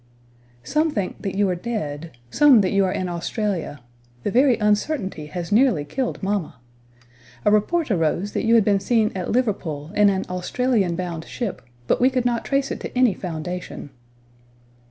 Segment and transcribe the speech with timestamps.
[0.63, 3.81] "Some think that you are dead; some that you are in Australia;
[4.23, 6.55] the very uncertainty has nearly killed mamma.
[7.45, 11.61] A report arose that you had been seen at Liverpool, in an Australian bound ship,
[11.85, 13.91] but we could not trace it to any foundation."